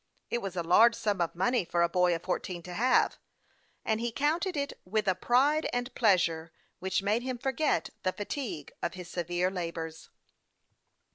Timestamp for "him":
7.21-7.37